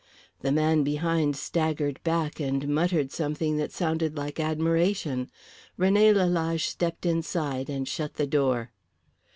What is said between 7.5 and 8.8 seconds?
and shut the door.